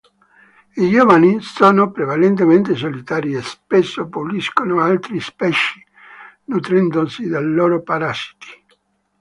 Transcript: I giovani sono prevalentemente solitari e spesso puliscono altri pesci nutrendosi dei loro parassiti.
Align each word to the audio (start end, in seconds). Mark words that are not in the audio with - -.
I 0.77 0.87
giovani 0.89 1.41
sono 1.43 1.91
prevalentemente 1.91 2.73
solitari 2.75 3.35
e 3.35 3.43
spesso 3.43 4.07
puliscono 4.09 4.81
altri 4.81 5.19
pesci 5.35 5.79
nutrendosi 6.45 7.27
dei 7.27 7.43
loro 7.43 7.83
parassiti. 7.83 8.63